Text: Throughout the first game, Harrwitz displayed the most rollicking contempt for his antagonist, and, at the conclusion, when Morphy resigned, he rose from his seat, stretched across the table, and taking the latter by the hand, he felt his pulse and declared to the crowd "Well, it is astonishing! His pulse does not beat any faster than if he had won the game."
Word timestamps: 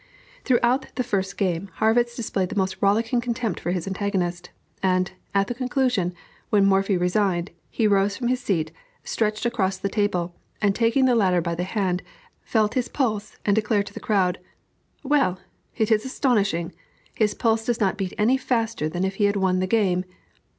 Throughout 0.45 0.87
the 0.95 1.03
first 1.03 1.37
game, 1.37 1.69
Harrwitz 1.79 2.15
displayed 2.15 2.49
the 2.49 2.55
most 2.55 2.77
rollicking 2.81 3.21
contempt 3.21 3.59
for 3.59 3.69
his 3.69 3.85
antagonist, 3.85 4.49
and, 4.81 5.11
at 5.35 5.45
the 5.45 5.53
conclusion, 5.53 6.15
when 6.49 6.65
Morphy 6.65 6.97
resigned, 6.97 7.51
he 7.69 7.85
rose 7.85 8.17
from 8.17 8.27
his 8.27 8.39
seat, 8.41 8.71
stretched 9.03 9.45
across 9.45 9.77
the 9.77 9.89
table, 9.93 10.33
and 10.59 10.73
taking 10.73 11.05
the 11.05 11.13
latter 11.13 11.39
by 11.39 11.53
the 11.53 11.63
hand, 11.65 12.01
he 12.03 12.49
felt 12.49 12.73
his 12.73 12.87
pulse 12.87 13.37
and 13.45 13.55
declared 13.55 13.85
to 13.85 13.93
the 13.93 13.99
crowd 13.99 14.39
"Well, 15.03 15.37
it 15.77 15.91
is 15.91 16.03
astonishing! 16.03 16.73
His 17.13 17.35
pulse 17.35 17.63
does 17.63 17.79
not 17.79 17.95
beat 17.99 18.13
any 18.17 18.37
faster 18.37 18.89
than 18.89 19.03
if 19.03 19.17
he 19.17 19.25
had 19.25 19.35
won 19.35 19.59
the 19.59 19.67
game." 19.67 20.03